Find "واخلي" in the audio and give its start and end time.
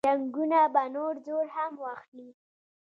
1.83-2.29